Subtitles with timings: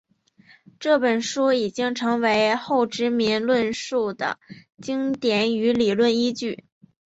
[0.79, 4.39] 这本书已经成为后殖民论述的
[4.81, 6.65] 经典与理论依据。